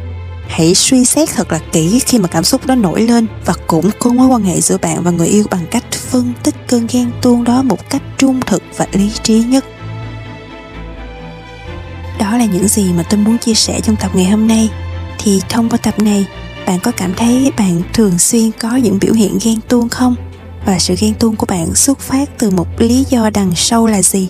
Hãy 0.48 0.76
suy 0.76 1.06
xét 1.06 1.30
thật 1.30 1.52
là 1.52 1.60
kỹ 1.72 2.00
khi 2.00 2.18
mà 2.18 2.28
cảm 2.28 2.44
xúc 2.44 2.66
đó 2.66 2.76
nổi 2.76 3.02
lên 3.02 3.28
và 3.46 3.54
củng 3.68 3.90
cố 4.00 4.12
mối 4.12 4.28
quan 4.28 4.44
hệ 4.44 4.62
giữa 4.62 4.78
bạn 4.78 5.04
và 5.04 5.12
người 5.12 5.28
yêu 5.28 5.44
bằng 5.52 5.66
cách 5.72 5.92
phân 5.92 6.34
tích 6.44 6.56
cơn 6.68 6.88
ghen 6.92 7.12
tuông 7.22 7.44
đó 7.44 7.62
một 7.62 7.90
cách 7.90 8.02
trung 8.18 8.40
thực 8.46 8.64
và 8.78 8.88
lý 8.92 9.12
trí 9.24 9.44
nhất 9.44 9.66
đó 12.20 12.38
là 12.38 12.46
những 12.46 12.68
gì 12.68 12.94
mà 12.94 13.04
tôi 13.04 13.20
muốn 13.20 13.38
chia 13.38 13.54
sẻ 13.54 13.80
trong 13.84 13.96
tập 13.96 14.12
ngày 14.14 14.26
hôm 14.26 14.48
nay. 14.48 14.70
Thì 15.20 15.42
thông 15.50 15.70
qua 15.70 15.78
tập 15.78 16.00
này, 16.00 16.26
bạn 16.68 16.80
có 16.80 16.92
cảm 16.92 17.14
thấy 17.14 17.52
bạn 17.58 17.82
thường 17.94 18.20
xuyên 18.20 18.52
có 18.60 18.76
những 18.76 19.00
biểu 19.02 19.14
hiện 19.14 19.38
ghen 19.44 19.60
tuông 19.68 19.90
không? 19.90 20.16
Và 20.66 20.80
sự 20.80 20.96
ghen 21.00 21.14
tuông 21.14 21.36
của 21.36 21.46
bạn 21.46 21.76
xuất 21.76 22.00
phát 22.00 22.30
từ 22.40 22.50
một 22.50 22.68
lý 22.82 23.06
do 23.10 23.30
đằng 23.30 23.52
sau 23.56 23.88
là 23.88 24.02
gì? 24.02 24.30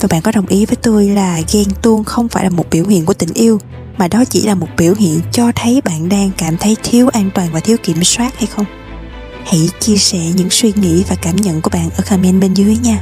Và 0.00 0.08
bạn 0.10 0.22
có 0.22 0.32
đồng 0.32 0.46
ý 0.46 0.66
với 0.66 0.76
tôi 0.76 1.08
là 1.08 1.40
ghen 1.52 1.66
tuông 1.82 2.04
không 2.04 2.28
phải 2.28 2.44
là 2.44 2.50
một 2.50 2.66
biểu 2.70 2.84
hiện 2.86 3.04
của 3.04 3.14
tình 3.14 3.32
yêu, 3.34 3.60
mà 3.98 4.08
đó 4.08 4.24
chỉ 4.24 4.42
là 4.42 4.54
một 4.54 4.68
biểu 4.76 4.94
hiện 4.98 5.20
cho 5.32 5.52
thấy 5.54 5.80
bạn 5.84 6.08
đang 6.08 6.30
cảm 6.38 6.56
thấy 6.56 6.76
thiếu 6.82 7.08
an 7.08 7.30
toàn 7.34 7.48
và 7.52 7.60
thiếu 7.60 7.76
kiểm 7.82 8.04
soát 8.04 8.38
hay 8.38 8.46
không? 8.46 8.66
Hãy 9.44 9.68
chia 9.80 9.96
sẻ 9.96 10.18
những 10.36 10.50
suy 10.50 10.72
nghĩ 10.76 11.04
và 11.08 11.16
cảm 11.22 11.36
nhận 11.36 11.60
của 11.60 11.70
bạn 11.70 11.90
ở 11.96 12.04
comment 12.10 12.40
bên 12.40 12.54
dưới 12.54 12.76
nha. 12.82 13.00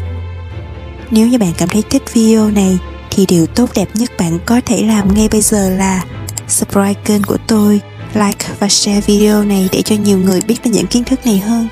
Nếu 1.10 1.28
như 1.28 1.38
bạn 1.38 1.52
cảm 1.58 1.68
thấy 1.68 1.82
thích 1.90 2.02
video 2.14 2.50
này 2.50 2.78
thì 3.14 3.26
điều 3.26 3.46
tốt 3.46 3.70
đẹp 3.74 3.88
nhất 3.94 4.10
bạn 4.18 4.38
có 4.46 4.60
thể 4.66 4.82
làm 4.82 5.14
ngay 5.14 5.28
bây 5.28 5.40
giờ 5.40 5.70
là 5.70 6.04
subscribe 6.48 7.00
kênh 7.04 7.22
của 7.22 7.36
tôi, 7.46 7.80
like 8.14 8.46
và 8.58 8.68
share 8.68 9.00
video 9.00 9.44
này 9.44 9.68
để 9.72 9.82
cho 9.82 9.96
nhiều 9.96 10.18
người 10.18 10.40
biết 10.40 10.56
đến 10.64 10.72
những 10.72 10.86
kiến 10.86 11.04
thức 11.04 11.26
này 11.26 11.38
hơn. 11.38 11.68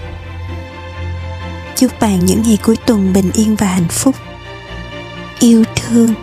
Chúc 1.76 2.00
bạn 2.00 2.26
những 2.26 2.42
ngày 2.42 2.58
cuối 2.62 2.76
tuần 2.86 3.12
bình 3.12 3.30
yên 3.34 3.56
và 3.56 3.66
hạnh 3.66 3.88
phúc. 3.88 4.14
Yêu 5.38 5.64
thương. 5.76 6.14